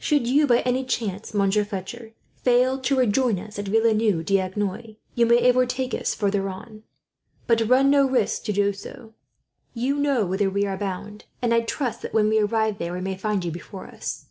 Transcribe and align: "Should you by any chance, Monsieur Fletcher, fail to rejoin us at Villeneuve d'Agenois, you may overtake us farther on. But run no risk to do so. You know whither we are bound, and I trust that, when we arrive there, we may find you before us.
"Should 0.00 0.26
you 0.26 0.48
by 0.48 0.62
any 0.62 0.84
chance, 0.84 1.32
Monsieur 1.32 1.64
Fletcher, 1.64 2.10
fail 2.42 2.80
to 2.80 2.98
rejoin 2.98 3.38
us 3.38 3.56
at 3.56 3.68
Villeneuve 3.68 4.24
d'Agenois, 4.24 4.96
you 5.14 5.26
may 5.26 5.48
overtake 5.48 5.94
us 5.94 6.12
farther 6.12 6.48
on. 6.48 6.82
But 7.46 7.68
run 7.68 7.88
no 7.88 8.04
risk 8.04 8.42
to 8.46 8.52
do 8.52 8.72
so. 8.72 9.14
You 9.74 9.94
know 10.00 10.26
whither 10.26 10.50
we 10.50 10.66
are 10.66 10.76
bound, 10.76 11.26
and 11.40 11.54
I 11.54 11.60
trust 11.60 12.02
that, 12.02 12.12
when 12.12 12.28
we 12.28 12.40
arrive 12.40 12.78
there, 12.78 12.94
we 12.94 13.00
may 13.00 13.16
find 13.16 13.44
you 13.44 13.52
before 13.52 13.86
us. 13.86 14.26